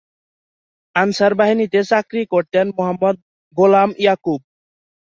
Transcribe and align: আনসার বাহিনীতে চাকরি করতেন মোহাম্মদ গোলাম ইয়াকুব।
আনসার 0.95 1.33
বাহিনীতে 1.35 1.79
চাকরি 1.91 2.21
করতেন 2.33 2.65
মোহাম্মদ 2.77 3.15
গোলাম 3.57 3.89
ইয়াকুব। 4.01 4.39